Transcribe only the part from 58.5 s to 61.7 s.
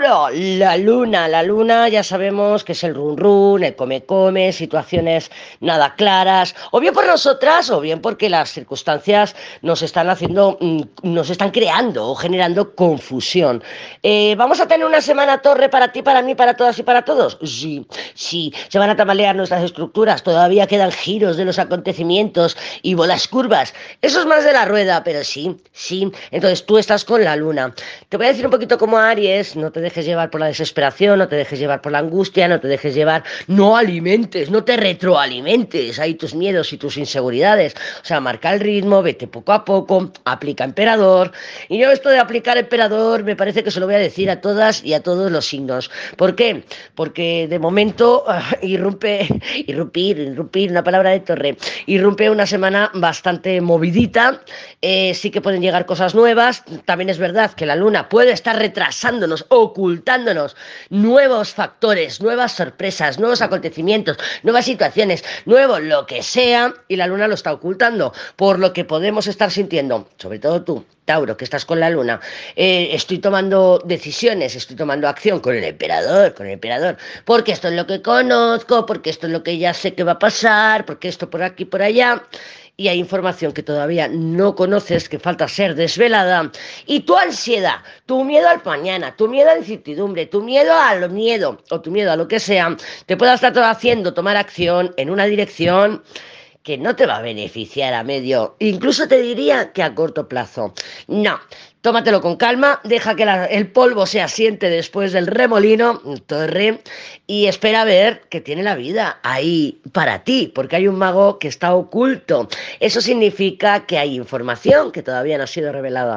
retrasándonos ocultándonos nuevos